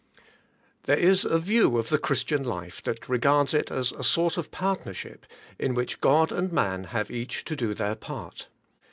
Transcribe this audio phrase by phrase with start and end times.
[0.85, 4.49] THEEE is a view of the Christian life that regards it as a sort of
[4.49, 5.27] partnership,
[5.59, 8.47] in which God and man have each to do their part.